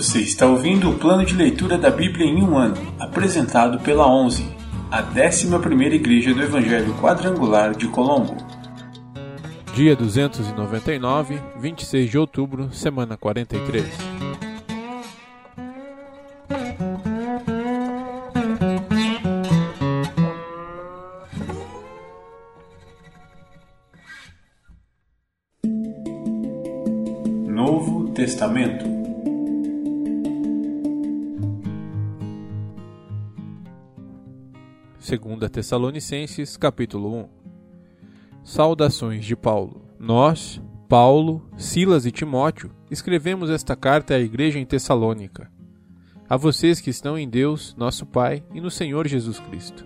Você 0.00 0.20
está 0.20 0.46
ouvindo 0.46 0.88
o 0.88 0.98
plano 0.98 1.26
de 1.26 1.34
leitura 1.34 1.76
da 1.76 1.90
Bíblia 1.90 2.24
em 2.24 2.42
um 2.42 2.56
ano, 2.56 2.74
apresentado 2.98 3.78
pela 3.80 4.10
11, 4.10 4.50
a 4.90 5.02
11ª 5.02 5.92
Igreja 5.92 6.32
do 6.32 6.42
Evangelho 6.42 6.94
Quadrangular 6.94 7.76
de 7.76 7.86
Colombo. 7.86 8.34
Dia 9.74 9.94
299, 9.94 11.38
26 11.58 12.10
de 12.10 12.16
outubro, 12.16 12.72
semana 12.72 13.18
43. 13.18 13.84
Novo 27.46 28.08
Testamento 28.14 28.99
Segunda 35.10 35.48
Tessalonicenses, 35.48 36.56
capítulo 36.56 37.12
1. 37.22 37.28
Saudações 38.44 39.24
de 39.24 39.34
Paulo. 39.34 39.82
Nós, 39.98 40.62
Paulo, 40.88 41.44
Silas 41.56 42.06
e 42.06 42.12
Timóteo, 42.12 42.70
escrevemos 42.88 43.50
esta 43.50 43.74
carta 43.74 44.14
à 44.14 44.20
igreja 44.20 44.60
em 44.60 44.64
Tessalônica. 44.64 45.50
A 46.28 46.36
vocês 46.36 46.80
que 46.80 46.90
estão 46.90 47.18
em 47.18 47.28
Deus, 47.28 47.74
nosso 47.76 48.06
Pai, 48.06 48.44
e 48.54 48.60
no 48.60 48.70
Senhor 48.70 49.08
Jesus 49.08 49.40
Cristo. 49.40 49.84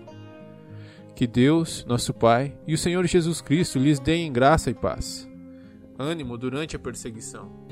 Que 1.15 1.25
Deus, 1.25 1.83
nosso 1.87 2.13
Pai, 2.13 2.55
e 2.67 2.75
o 2.75 2.77
Senhor 2.77 3.03
Jesus 3.07 3.41
Cristo 3.41 3.79
lhes 3.79 3.99
deem 3.99 4.31
graça 4.31 4.69
e 4.69 4.75
paz. 4.75 5.27
Ânimo 5.97 6.37
durante 6.37 6.75
a 6.75 6.79
perseguição 6.79 7.65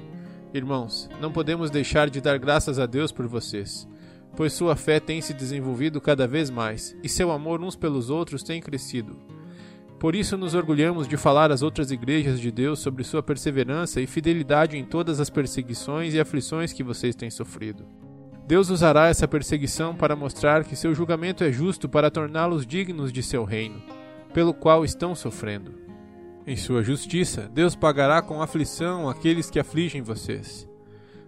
Irmãos, 0.53 1.09
não 1.19 1.31
podemos 1.31 1.71
deixar 1.71 2.11
de 2.11 2.21
dar 2.21 2.37
graças 2.37 2.77
a 2.77 2.85
Deus 2.85 3.11
por 3.11 3.25
vocês, 3.25 3.87
pois 4.35 4.53
sua 4.53 4.75
fé 4.75 4.99
tem 4.99 5.21
se 5.21 5.33
desenvolvido 5.33 6.01
cada 6.01 6.27
vez 6.27 6.49
mais 6.49 6.95
e 7.03 7.09
seu 7.09 7.31
amor 7.31 7.61
uns 7.61 7.75
pelos 7.75 8.09
outros 8.09 8.43
tem 8.43 8.61
crescido. 8.61 9.15
Por 9.99 10.15
isso 10.15 10.37
nos 10.37 10.53
orgulhamos 10.53 11.07
de 11.07 11.15
falar 11.15 11.49
às 11.51 11.61
outras 11.61 11.89
igrejas 11.89 12.39
de 12.39 12.51
Deus 12.51 12.79
sobre 12.79 13.05
sua 13.05 13.23
perseverança 13.23 14.01
e 14.01 14.07
fidelidade 14.07 14.77
em 14.77 14.83
todas 14.83 15.19
as 15.19 15.29
perseguições 15.29 16.13
e 16.13 16.19
aflições 16.19 16.73
que 16.73 16.83
vocês 16.83 17.15
têm 17.15 17.29
sofrido. 17.29 17.85
Deus 18.45 18.69
usará 18.69 19.07
essa 19.07 19.27
perseguição 19.27 19.95
para 19.95 20.15
mostrar 20.15 20.65
que 20.65 20.75
seu 20.75 20.93
julgamento 20.93 21.43
é 21.43 21.51
justo 21.51 21.87
para 21.87 22.11
torná-los 22.11 22.65
dignos 22.65 23.13
de 23.13 23.23
seu 23.23 23.45
reino, 23.45 23.81
pelo 24.33 24.53
qual 24.53 24.83
estão 24.83 25.15
sofrendo. 25.15 25.75
Em 26.45 26.57
sua 26.57 26.83
justiça, 26.83 27.49
Deus 27.53 27.73
pagará 27.73 28.21
com 28.21 28.41
aflição 28.41 29.07
aqueles 29.07 29.49
que 29.49 29.59
afligem 29.59 30.01
vocês. 30.01 30.67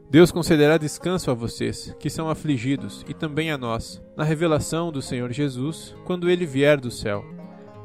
Deus 0.09 0.31
concederá 0.31 0.77
descanso 0.77 1.31
a 1.31 1.33
vocês, 1.33 1.95
que 1.99 2.09
são 2.09 2.29
afligidos, 2.29 3.03
e 3.09 3.13
também 3.13 3.51
a 3.51 3.57
nós, 3.57 4.01
na 4.15 4.23
revelação 4.23 4.91
do 4.91 5.01
Senhor 5.01 5.31
Jesus, 5.31 5.95
quando 6.05 6.29
ele 6.29 6.45
vier 6.45 6.79
do 6.79 6.91
céu. 6.91 7.25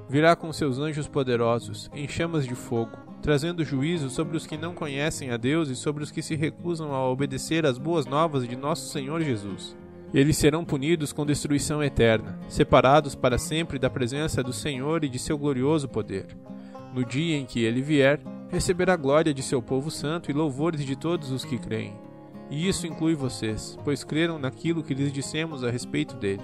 Virá 0.08 0.36
com 0.36 0.52
seus 0.52 0.78
anjos 0.78 1.08
poderosos, 1.08 1.90
em 1.94 2.06
chamas 2.06 2.46
de 2.46 2.54
fogo, 2.54 2.96
trazendo 3.22 3.64
juízo 3.64 4.10
sobre 4.10 4.36
os 4.36 4.46
que 4.46 4.56
não 4.56 4.74
conhecem 4.74 5.30
a 5.30 5.36
Deus 5.36 5.70
e 5.70 5.76
sobre 5.76 6.04
os 6.04 6.10
que 6.10 6.20
se 6.20 6.36
recusam 6.36 6.92
a 6.92 7.08
obedecer 7.08 7.64
às 7.64 7.78
boas 7.78 8.06
novas 8.06 8.46
de 8.46 8.54
nosso 8.54 8.90
Senhor 8.90 9.22
Jesus. 9.22 9.76
Eles 10.12 10.36
serão 10.36 10.64
punidos 10.64 11.12
com 11.12 11.24
destruição 11.24 11.82
eterna, 11.82 12.38
separados 12.48 13.14
para 13.14 13.38
sempre 13.38 13.78
da 13.78 13.88
presença 13.88 14.42
do 14.42 14.52
Senhor 14.52 15.04
e 15.04 15.08
de 15.08 15.18
seu 15.18 15.38
glorioso 15.38 15.88
poder. 15.88 16.26
No 16.92 17.04
dia 17.04 17.36
em 17.36 17.46
que 17.46 17.62
ele 17.62 17.80
vier, 17.80 18.20
receberá 18.48 18.94
glória 18.96 19.32
de 19.32 19.42
seu 19.42 19.62
povo 19.62 19.90
santo 19.90 20.30
e 20.30 20.34
louvores 20.34 20.84
de 20.84 20.96
todos 20.96 21.30
os 21.30 21.44
que 21.44 21.56
creem. 21.56 22.09
E 22.50 22.68
isso 22.68 22.86
inclui 22.86 23.14
vocês, 23.14 23.78
pois 23.84 24.02
creram 24.02 24.38
naquilo 24.38 24.82
que 24.82 24.92
lhes 24.92 25.12
dissemos 25.12 25.62
a 25.62 25.70
respeito 25.70 26.16
dele. 26.16 26.42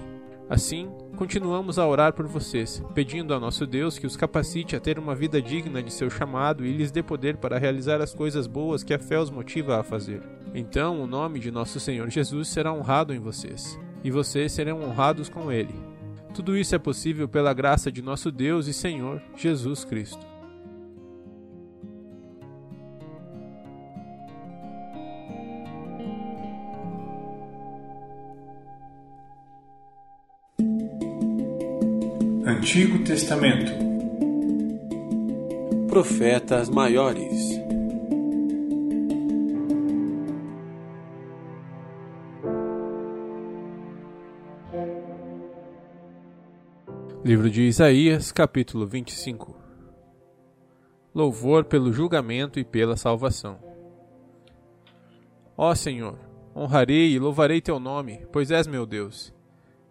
Assim, 0.49 0.89
continuamos 1.17 1.77
a 1.77 1.85
orar 1.85 2.13
por 2.13 2.25
vocês, 2.25 2.81
pedindo 2.95 3.33
a 3.33 3.39
nosso 3.39 3.67
Deus 3.67 3.99
que 3.99 4.07
os 4.07 4.15
capacite 4.15 4.77
a 4.77 4.79
ter 4.79 4.97
uma 4.97 5.13
vida 5.13 5.41
digna 5.41 5.83
de 5.83 5.91
seu 5.91 6.09
chamado 6.09 6.65
e 6.65 6.71
lhes 6.71 6.89
dê 6.89 7.03
poder 7.03 7.35
para 7.35 7.59
realizar 7.59 7.99
as 7.99 8.13
coisas 8.13 8.47
boas 8.47 8.81
que 8.81 8.93
a 8.93 8.99
fé 8.99 9.19
os 9.19 9.29
motiva 9.29 9.77
a 9.77 9.83
fazer. 9.83 10.21
Então, 10.55 11.01
o 11.01 11.07
nome 11.07 11.39
de 11.39 11.51
nosso 11.51 11.81
Senhor 11.81 12.09
Jesus 12.09 12.47
será 12.47 12.73
honrado 12.73 13.13
em 13.13 13.19
vocês, 13.19 13.77
e 14.01 14.09
vocês 14.09 14.53
serão 14.53 14.81
honrados 14.81 15.27
com 15.27 15.51
ele. 15.51 15.75
Tudo 16.33 16.55
isso 16.55 16.73
é 16.73 16.79
possível 16.79 17.27
pela 17.27 17.53
graça 17.53 17.91
de 17.91 18.01
nosso 18.01 18.31
Deus 18.31 18.67
e 18.67 18.73
Senhor 18.73 19.21
Jesus 19.35 19.83
Cristo. 19.83 20.36
Antigo 32.47 33.03
Testamento 33.03 33.73
Profetas 35.89 36.69
Maiores 36.69 37.59
Livro 47.21 47.49
de 47.49 47.63
Isaías, 47.63 48.31
capítulo 48.31 48.87
25 48.87 49.53
Louvor 51.13 51.65
pelo 51.65 51.91
julgamento 51.91 52.61
e 52.61 52.63
pela 52.63 52.95
salvação. 52.95 53.59
Ó 55.57 55.75
Senhor, 55.75 56.17
honrarei 56.55 57.11
e 57.11 57.19
louvarei 57.19 57.59
teu 57.59 57.77
nome, 57.77 58.25
pois 58.31 58.51
és 58.51 58.65
meu 58.67 58.85
Deus. 58.85 59.35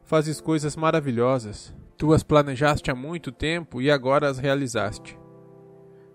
Fazes 0.07 0.41
coisas 0.41 0.77
maravilhosas, 0.77 1.75
Tu 1.99 2.13
as 2.13 2.23
planejaste 2.23 2.91
há 2.91 2.95
muito 2.95 3.33
tempo 3.33 3.81
e 3.81 3.91
agora 3.91 4.29
as 4.29 4.39
realizaste. 4.39 5.19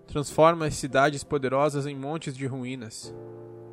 Transforma 0.06 0.66
as 0.66 0.76
cidades 0.76 1.24
poderosas 1.24 1.86
em 1.86 1.96
montes 1.96 2.36
de 2.36 2.46
ruínas. 2.46 3.12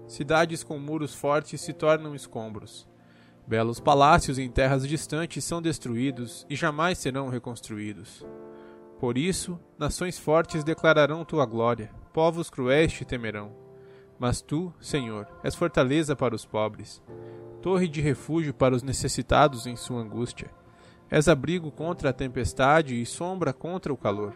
Cidades 0.08 0.64
com 0.64 0.80
muros 0.80 1.14
fortes 1.14 1.62
se 1.62 1.72
tornam 1.72 2.16
escombros. 2.16 2.88
Belos 3.48 3.80
palácios 3.80 4.40
em 4.40 4.50
terras 4.50 4.88
distantes 4.88 5.46
são 5.46 5.62
destruídos 5.62 6.48
e 6.50 6.56
jamais 6.56 6.98
serão 6.98 7.30
reconstruídos. 7.30 8.26
Por 9.00 9.18
isso, 9.18 9.60
nações 9.78 10.18
fortes 10.18 10.64
declararão 10.64 11.24
tua 11.24 11.46
glória, 11.46 11.92
povos 12.12 12.50
cruéis 12.50 12.92
te 12.92 13.06
temerão. 13.06 13.52
Mas 14.18 14.42
tu, 14.42 14.74
Senhor, 14.82 15.28
és 15.44 15.56
fortaleza 15.56 16.16
para 16.16 16.36
os 16.36 16.44
pobres, 16.44 17.02
torre 17.62 17.88
de 17.88 18.02
refúgio 18.02 18.54
para 18.54 18.76
os 18.76 18.84
necessitados 18.84 19.66
em 19.66 19.76
sua 19.76 20.02
angústia. 20.02 20.50
És 21.10 21.28
abrigo 21.28 21.72
contra 21.72 22.10
a 22.10 22.14
tempestade 22.14 23.00
e 23.00 23.06
sombra 23.06 23.52
contra 23.52 23.92
o 23.92 23.98
calor. 23.98 24.34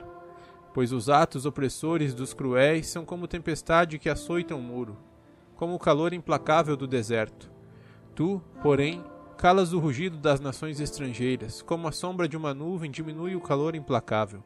Pois 0.74 0.92
os 0.92 1.08
atos 1.10 1.46
opressores 1.46 2.14
dos 2.14 2.34
cruéis 2.34 2.88
são 2.88 3.06
como 3.06 3.28
tempestade 3.28 4.00
que 4.00 4.10
açoita 4.10 4.56
um 4.56 4.62
muro, 4.62 4.98
como 5.56 5.76
o 5.76 5.80
calor 5.80 6.14
implacável 6.14 6.76
do 6.76 6.88
deserto. 6.88 7.52
Tu, 8.16 8.42
porém, 8.62 9.04
calas 9.38 9.72
o 9.72 9.80
rugido 9.80 10.18
das 10.18 10.40
nações 10.40 10.80
estrangeiras, 10.80 11.62
como 11.62 11.88
a 11.88 11.92
sombra 11.92 12.28
de 12.28 12.36
uma 12.36 12.54
nuvem 12.54 12.90
diminui 12.90 13.36
o 13.36 13.42
calor 13.42 13.76
implacável. 13.76 14.44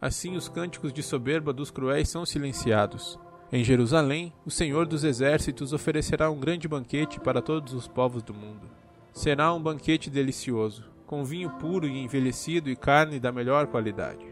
Assim 0.00 0.36
os 0.36 0.48
cânticos 0.48 0.92
de 0.92 1.02
soberba 1.02 1.52
dos 1.52 1.70
cruéis 1.70 2.08
são 2.08 2.26
silenciados. 2.26 3.18
Em 3.52 3.64
Jerusalém, 3.64 4.32
o 4.46 4.50
Senhor 4.50 4.86
dos 4.86 5.02
Exércitos 5.02 5.72
oferecerá 5.72 6.30
um 6.30 6.38
grande 6.38 6.68
banquete 6.68 7.18
para 7.18 7.42
todos 7.42 7.72
os 7.72 7.88
povos 7.88 8.22
do 8.22 8.32
mundo. 8.32 8.70
Será 9.12 9.52
um 9.52 9.60
banquete 9.60 10.08
delicioso, 10.08 10.88
com 11.04 11.24
vinho 11.24 11.50
puro 11.58 11.88
e 11.88 11.98
envelhecido 11.98 12.70
e 12.70 12.76
carne 12.76 13.18
da 13.18 13.32
melhor 13.32 13.66
qualidade. 13.66 14.24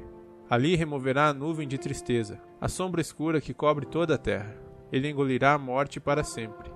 Ali 0.49 0.77
removerá 0.77 1.27
a 1.27 1.35
nuvem 1.35 1.67
de 1.67 1.77
tristeza, 1.77 2.41
a 2.61 2.69
sombra 2.69 3.01
escura 3.01 3.41
que 3.41 3.53
cobre 3.53 3.87
toda 3.87 4.15
a 4.15 4.19
terra. 4.19 4.57
Ele 4.93 5.11
engolirá 5.11 5.55
a 5.55 5.59
morte 5.59 5.99
para 5.99 6.23
sempre. 6.23 6.71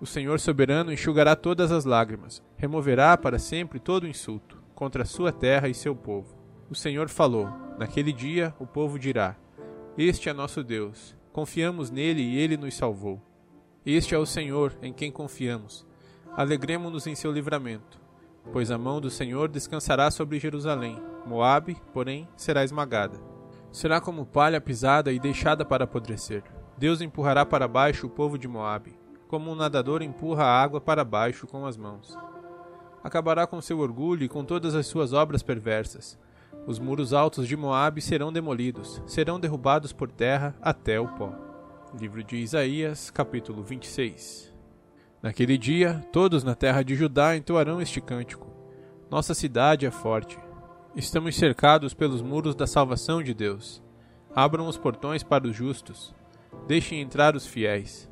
O 0.00 0.06
Senhor 0.06 0.38
soberano 0.38 0.92
enxugará 0.92 1.34
todas 1.34 1.72
as 1.72 1.84
lágrimas, 1.84 2.40
removerá 2.56 3.16
para 3.16 3.36
sempre 3.36 3.80
todo 3.80 4.06
insulto 4.06 4.62
contra 4.76 5.02
a 5.02 5.06
sua 5.06 5.32
terra 5.32 5.68
e 5.68 5.74
seu 5.74 5.96
povo. 5.96 6.38
O 6.70 6.74
Senhor 6.76 7.08
falou: 7.08 7.50
Naquele 7.76 8.12
dia 8.12 8.54
o 8.60 8.66
povo 8.66 8.96
dirá: 8.96 9.34
Este 9.98 10.28
é 10.28 10.32
nosso 10.32 10.62
Deus, 10.62 11.17
confiamos 11.32 11.90
nele 11.90 12.22
e 12.22 12.38
ele 12.38 12.56
nos 12.56 12.74
salvou. 12.74 13.20
Este 13.84 14.14
é 14.14 14.18
o 14.18 14.26
Senhor 14.26 14.76
em 14.82 14.92
quem 14.92 15.10
confiamos. 15.10 15.86
Alegremo-nos 16.36 17.06
em 17.06 17.14
seu 17.14 17.32
livramento 17.32 17.98
pois 18.52 18.70
a 18.70 18.78
mão 18.78 19.00
do 19.00 19.10
Senhor 19.10 19.48
descansará 19.48 20.10
sobre 20.10 20.38
Jerusalém. 20.38 21.00
Moabe, 21.26 21.76
porém, 21.92 22.28
será 22.36 22.64
esmagada. 22.64 23.20
Será 23.70 24.00
como 24.00 24.26
palha 24.26 24.60
pisada 24.60 25.12
e 25.12 25.18
deixada 25.18 25.64
para 25.64 25.84
apodrecer. 25.84 26.42
Deus 26.76 27.00
empurrará 27.00 27.44
para 27.44 27.68
baixo 27.68 28.06
o 28.06 28.10
povo 28.10 28.38
de 28.38 28.48
Moabe, 28.48 28.98
como 29.26 29.50
um 29.50 29.54
nadador 29.54 30.02
empurra 30.02 30.44
a 30.44 30.62
água 30.62 30.80
para 30.80 31.04
baixo 31.04 31.46
com 31.46 31.66
as 31.66 31.76
mãos. 31.76 32.16
Acabará 33.02 33.46
com 33.46 33.60
seu 33.60 33.78
orgulho 33.78 34.24
e 34.24 34.28
com 34.28 34.44
todas 34.44 34.74
as 34.74 34.86
suas 34.86 35.12
obras 35.12 35.42
perversas. 35.42 36.18
Os 36.68 36.78
muros 36.78 37.14
altos 37.14 37.48
de 37.48 37.56
Moabe 37.56 38.02
serão 38.02 38.30
demolidos, 38.30 39.02
serão 39.06 39.40
derrubados 39.40 39.90
por 39.90 40.10
terra 40.10 40.54
até 40.60 41.00
o 41.00 41.08
pó. 41.08 41.32
Livro 41.98 42.22
de 42.22 42.36
Isaías, 42.36 43.10
capítulo 43.10 43.62
26. 43.62 44.54
Naquele 45.22 45.56
dia, 45.56 46.06
todos 46.12 46.44
na 46.44 46.54
terra 46.54 46.82
de 46.82 46.94
Judá 46.94 47.34
entoarão 47.34 47.80
este 47.80 48.02
cântico. 48.02 48.46
Nossa 49.10 49.32
cidade 49.32 49.86
é 49.86 49.90
forte. 49.90 50.38
Estamos 50.94 51.36
cercados 51.36 51.94
pelos 51.94 52.20
muros 52.20 52.54
da 52.54 52.66
salvação 52.66 53.22
de 53.22 53.32
Deus. 53.32 53.82
Abram 54.36 54.68
os 54.68 54.76
portões 54.76 55.22
para 55.22 55.46
os 55.46 55.56
justos. 55.56 56.14
Deixem 56.66 57.00
entrar 57.00 57.34
os 57.34 57.46
fiéis. 57.46 58.10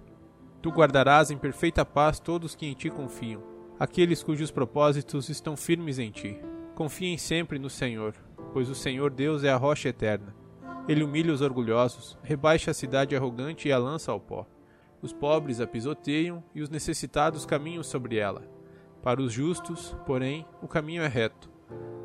Tu 0.63 0.71
guardarás 0.71 1.31
em 1.31 1.37
perfeita 1.37 1.85
paz 1.85 2.19
todos 2.19 2.55
que 2.55 2.65
em 2.65 2.73
ti 2.73 2.89
confiam, 2.89 3.43
aqueles 3.79 4.23
cujos 4.23 4.51
propósitos 4.51 5.29
estão 5.29 5.59
firmes 5.59 5.99
em 5.99 6.11
ti. 6.11 6.41
Confiem 6.75 7.19
sempre 7.19 7.59
no 7.59 7.69
Senhor, 7.69 8.15
pois 8.57 8.71
o 8.71 8.75
Senhor 8.75 9.11
Deus 9.11 9.45
é 9.45 9.51
a 9.51 9.57
rocha 9.59 9.91
eterna. 9.91 10.35
Ele 10.89 11.05
humilha 11.05 11.31
os 11.31 11.43
orgulhosos, 11.43 12.17
rebaixa 12.23 12.71
a 12.71 12.75
cidade 12.75 13.15
arrogante 13.15 13.69
e 13.69 13.73
a 13.73 13.77
lança 13.77 14.11
ao 14.11 14.19
pó. 14.19 14.47
Os 15.03 15.13
pobres 15.13 15.61
a 15.61 15.67
pisoteiam 15.67 16.43
e 16.55 16.63
os 16.63 16.71
necessitados 16.71 17.45
caminham 17.45 17.83
sobre 17.83 18.17
ela. 18.17 18.49
Para 19.03 19.21
os 19.21 19.31
justos, 19.31 19.95
porém, 20.07 20.47
o 20.63 20.67
caminho 20.67 21.03
é 21.03 21.07
reto. 21.07 21.51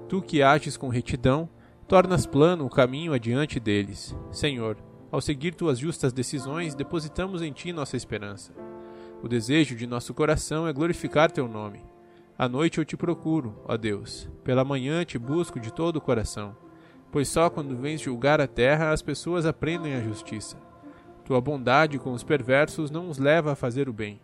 Tu 0.10 0.22
que 0.22 0.44
ages 0.44 0.76
com 0.76 0.90
retidão, 0.90 1.48
tornas 1.88 2.26
plano 2.26 2.66
o 2.66 2.70
caminho 2.70 3.14
adiante 3.14 3.58
deles. 3.58 4.14
Senhor, 4.30 4.76
ao 5.10 5.22
seguir 5.22 5.56
tuas 5.56 5.80
justas 5.80 6.12
decisões, 6.12 6.76
depositamos 6.76 7.42
em 7.42 7.54
ti 7.54 7.72
nossa 7.72 7.96
esperança. 7.96 8.54
O 9.24 9.30
desejo 9.30 9.74
de 9.74 9.88
nosso 9.88 10.14
coração 10.14 10.68
é 10.68 10.74
glorificar 10.74 11.32
teu 11.32 11.48
nome. 11.48 11.91
À 12.42 12.50
noite 12.50 12.80
eu 12.80 12.86
te 12.86 12.98
procuro, 12.98 13.54
ó 13.66 13.78
Deus. 13.78 14.28
Pela 14.44 14.66
manhã 14.66 15.06
te 15.06 15.20
busco 15.20 15.60
de 15.60 15.72
todo 15.72 15.98
o 15.98 16.02
coração. 16.02 16.58
Pois 17.12 17.30
só 17.30 17.52
quando 17.52 17.78
vens 17.78 18.02
julgar 18.02 18.42
a 18.42 18.48
terra 18.48 18.90
as 18.90 19.04
pessoas 19.04 19.46
aprendem 19.46 19.94
a 19.94 20.02
justiça. 20.02 20.58
Tua 21.24 21.40
bondade 21.40 22.00
com 22.00 22.12
os 22.14 22.24
perversos 22.24 22.90
não 22.90 23.10
os 23.10 23.20
leva 23.20 23.52
a 23.52 23.56
fazer 23.56 23.88
o 23.88 23.94
bem. 23.94 24.20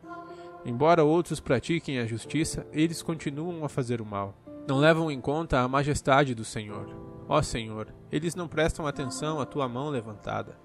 Embora 0.65 1.03
outros 1.03 1.39
pratiquem 1.39 1.99
a 1.99 2.07
justiça, 2.07 2.65
eles 2.73 3.03
continuam 3.03 3.63
a 3.63 3.69
fazer 3.69 4.01
o 4.01 4.05
mal. 4.05 4.33
Não 4.67 4.79
levam 4.79 5.11
em 5.11 5.21
conta 5.21 5.59
a 5.59 5.67
majestade 5.67 6.33
do 6.33 6.43
Senhor. 6.43 6.89
Ó 7.29 7.39
Senhor, 7.43 7.93
eles 8.11 8.33
não 8.33 8.47
prestam 8.47 8.87
atenção 8.87 9.39
à 9.39 9.45
tua 9.45 9.69
mão 9.69 9.91
levantada. 9.91 10.57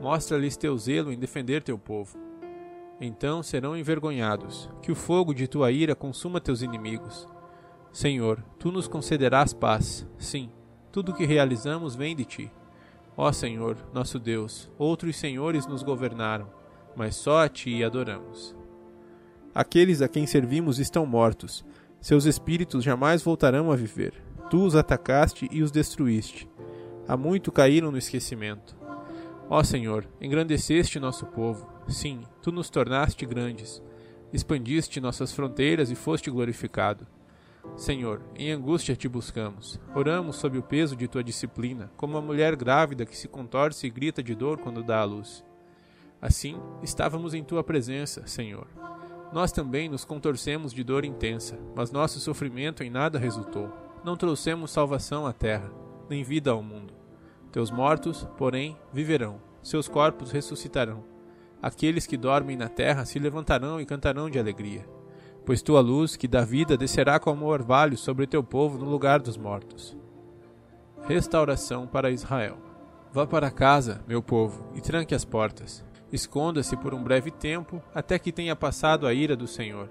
Mostra-lhes 0.00 0.56
teu 0.56 0.74
zelo 0.78 1.12
em 1.12 1.18
defender 1.18 1.62
teu 1.62 1.78
povo. 1.78 2.25
Então 3.00 3.42
serão 3.42 3.76
envergonhados. 3.76 4.70
Que 4.82 4.90
o 4.90 4.94
fogo 4.94 5.34
de 5.34 5.46
tua 5.46 5.70
ira 5.70 5.94
consuma 5.94 6.40
teus 6.40 6.62
inimigos. 6.62 7.28
Senhor, 7.92 8.42
tu 8.58 8.70
nos 8.70 8.88
concederás 8.88 9.52
paz. 9.52 10.06
Sim, 10.18 10.50
tudo 10.92 11.12
o 11.12 11.14
que 11.14 11.24
realizamos 11.24 11.94
vem 11.94 12.14
de 12.14 12.24
ti. 12.24 12.52
Ó 13.16 13.32
Senhor, 13.32 13.76
nosso 13.92 14.18
Deus, 14.18 14.70
outros 14.78 15.16
senhores 15.16 15.66
nos 15.66 15.82
governaram, 15.82 16.48
mas 16.94 17.16
só 17.16 17.42
a 17.42 17.48
ti 17.48 17.82
adoramos. 17.82 18.54
Aqueles 19.54 20.02
a 20.02 20.08
quem 20.08 20.26
servimos 20.26 20.78
estão 20.78 21.06
mortos, 21.06 21.64
seus 22.00 22.24
espíritos 22.24 22.84
jamais 22.84 23.22
voltarão 23.22 23.72
a 23.72 23.76
viver. 23.76 24.12
Tu 24.50 24.62
os 24.62 24.76
atacaste 24.76 25.48
e 25.50 25.62
os 25.62 25.72
destruíste. 25.72 26.48
Há 27.08 27.16
muito 27.16 27.50
caíram 27.50 27.90
no 27.90 27.98
esquecimento. 27.98 28.76
Ó 29.48 29.62
Senhor, 29.64 30.06
engrandeceste 30.20 31.00
nosso 31.00 31.26
povo. 31.26 31.75
Sim, 31.88 32.24
tu 32.42 32.50
nos 32.50 32.68
tornaste 32.68 33.24
grandes. 33.24 33.82
Expandiste 34.32 35.00
nossas 35.00 35.32
fronteiras 35.32 35.90
e 35.90 35.94
foste 35.94 36.30
glorificado. 36.30 37.06
Senhor, 37.76 38.22
em 38.34 38.50
angústia 38.50 38.96
te 38.96 39.08
buscamos. 39.08 39.78
Oramos 39.94 40.36
sob 40.36 40.58
o 40.58 40.62
peso 40.62 40.96
de 40.96 41.06
tua 41.06 41.22
disciplina, 41.22 41.90
como 41.96 42.16
a 42.16 42.22
mulher 42.22 42.56
grávida 42.56 43.06
que 43.06 43.16
se 43.16 43.28
contorce 43.28 43.86
e 43.86 43.90
grita 43.90 44.22
de 44.22 44.34
dor 44.34 44.58
quando 44.58 44.82
dá 44.82 45.00
à 45.00 45.04
luz. 45.04 45.44
Assim, 46.20 46.60
estávamos 46.82 47.34
em 47.34 47.44
tua 47.44 47.62
presença, 47.62 48.26
Senhor. 48.26 48.66
Nós 49.32 49.52
também 49.52 49.88
nos 49.88 50.04
contorcemos 50.04 50.72
de 50.72 50.82
dor 50.82 51.04
intensa, 51.04 51.58
mas 51.74 51.92
nosso 51.92 52.18
sofrimento 52.18 52.82
em 52.82 52.90
nada 52.90 53.18
resultou. 53.18 53.70
Não 54.04 54.16
trouxemos 54.16 54.70
salvação 54.70 55.26
à 55.26 55.32
terra, 55.32 55.70
nem 56.08 56.24
vida 56.24 56.50
ao 56.50 56.62
mundo. 56.62 56.94
Teus 57.52 57.70
mortos, 57.70 58.26
porém, 58.36 58.76
viverão, 58.92 59.40
seus 59.62 59.88
corpos 59.88 60.30
ressuscitarão. 60.30 61.15
Aqueles 61.62 62.06
que 62.06 62.16
dormem 62.16 62.56
na 62.56 62.68
terra 62.68 63.04
se 63.04 63.18
levantarão 63.18 63.80
e 63.80 63.86
cantarão 63.86 64.28
de 64.30 64.38
alegria 64.38 64.84
pois 65.46 65.62
tua 65.62 65.80
luz, 65.80 66.16
que 66.16 66.26
dá 66.26 66.44
vida, 66.44 66.76
descerá 66.76 67.20
como 67.20 67.46
orvalho 67.46 67.96
sobre 67.96 68.26
teu 68.26 68.42
povo 68.42 68.76
no 68.76 68.90
lugar 68.90 69.20
dos 69.20 69.36
mortos. 69.36 69.96
Restauração 71.04 71.86
para 71.86 72.10
Israel. 72.10 72.58
Vá 73.12 73.24
para 73.24 73.48
casa, 73.48 74.02
meu 74.08 74.20
povo, 74.20 74.66
e 74.74 74.80
tranque 74.80 75.14
as 75.14 75.24
portas. 75.24 75.84
Esconda-se 76.12 76.76
por 76.76 76.92
um 76.92 77.02
breve 77.02 77.30
tempo, 77.30 77.80
até 77.94 78.18
que 78.18 78.32
tenha 78.32 78.56
passado 78.56 79.06
a 79.06 79.14
ira 79.14 79.36
do 79.36 79.46
Senhor. 79.46 79.88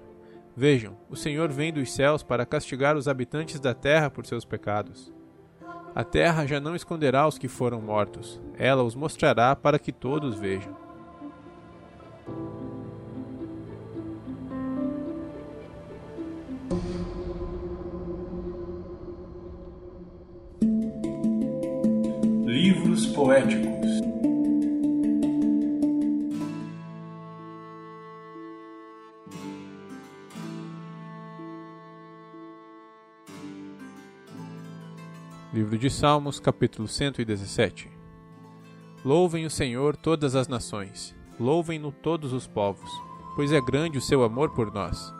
Vejam, 0.54 0.94
o 1.08 1.16
Senhor 1.16 1.50
vem 1.50 1.72
dos 1.72 1.90
céus 1.90 2.22
para 2.22 2.44
castigar 2.44 2.94
os 2.94 3.08
habitantes 3.08 3.58
da 3.58 3.72
terra 3.72 4.10
por 4.10 4.26
seus 4.26 4.44
pecados. 4.44 5.12
A 5.94 6.04
terra 6.04 6.46
já 6.46 6.60
não 6.60 6.76
esconderá 6.76 7.26
os 7.26 7.38
que 7.38 7.48
foram 7.48 7.80
mortos, 7.80 8.40
ela 8.58 8.82
os 8.82 8.94
mostrará 8.94 9.56
para 9.56 9.78
que 9.78 9.90
todos 9.90 10.38
vejam. 10.38 10.85
Livros 22.46 23.06
poéticos. 23.08 24.06
Livro 35.52 35.78
de 35.78 35.88
Salmos, 35.88 36.38
capítulo 36.38 36.86
117 36.86 37.90
Louvem 39.04 39.46
o 39.46 39.50
Senhor 39.50 39.96
todas 39.96 40.34
as 40.34 40.48
nações, 40.48 41.14
louvem-no 41.40 41.92
todos 41.92 42.32
os 42.32 42.46
povos, 42.46 42.90
pois 43.36 43.52
é 43.52 43.60
grande 43.60 43.96
o 43.96 44.02
seu 44.02 44.22
amor 44.24 44.50
por 44.50 44.72
nós. 44.72 45.15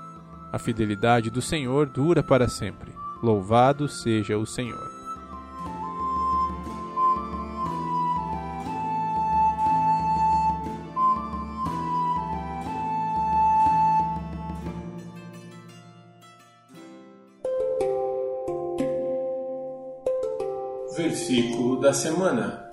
A 0.53 0.59
fidelidade 0.59 1.31
do 1.31 1.43
Senhor 1.43 1.87
dura 1.87 2.23
para 2.23 2.49
sempre. 2.49 2.93
Louvado 3.23 3.89
seja 3.89 4.37
o 4.39 4.47
Senhor. 4.47 4.97
Versículo 20.97 21.81
da 21.81 21.93
semana. 21.93 22.67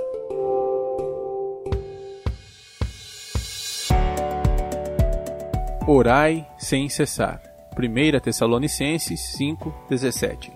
Orai 5.85 6.47
sem 6.57 6.87
cessar. 6.87 7.52
1 7.75 8.19
Tessalonicenses 8.19 9.35
5:17. 9.37 10.51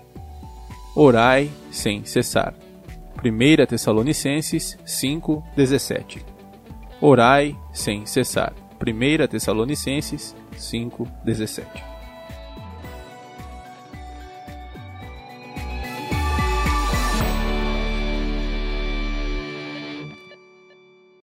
Orai 0.94 1.50
sem 1.70 2.04
cessar. 2.04 2.54
1 3.22 3.66
Tessalonicenses 3.66 4.78
5:17. 4.84 6.24
Orai 7.00 7.56
sem 7.72 8.06
cessar. 8.06 8.52
1 8.80 9.28
Tessalonicenses 9.28 10.34
5:17. 10.56 11.87